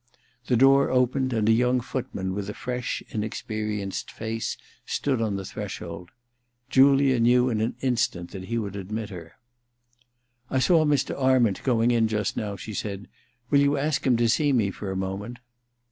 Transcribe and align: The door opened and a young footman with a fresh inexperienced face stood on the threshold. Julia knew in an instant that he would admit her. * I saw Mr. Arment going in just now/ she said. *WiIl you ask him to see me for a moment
The 0.47 0.57
door 0.57 0.89
opened 0.89 1.31
and 1.31 1.47
a 1.47 1.51
young 1.51 1.79
footman 1.79 2.33
with 2.33 2.49
a 2.49 2.55
fresh 2.55 3.03
inexperienced 3.09 4.09
face 4.09 4.57
stood 4.83 5.21
on 5.21 5.35
the 5.35 5.45
threshold. 5.45 6.09
Julia 6.71 7.19
knew 7.19 7.51
in 7.51 7.61
an 7.61 7.75
instant 7.81 8.31
that 8.31 8.45
he 8.45 8.57
would 8.57 8.75
admit 8.75 9.11
her. 9.11 9.33
* 9.93 10.15
I 10.49 10.57
saw 10.57 10.85
Mr. 10.85 11.15
Arment 11.15 11.61
going 11.61 11.91
in 11.91 12.07
just 12.07 12.35
now/ 12.35 12.55
she 12.55 12.73
said. 12.73 13.09
*WiIl 13.51 13.59
you 13.59 13.77
ask 13.77 14.03
him 14.07 14.17
to 14.17 14.27
see 14.27 14.51
me 14.51 14.71
for 14.71 14.89
a 14.89 14.97
moment 14.97 15.37